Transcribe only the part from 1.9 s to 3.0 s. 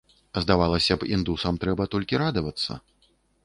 толькі радавацца.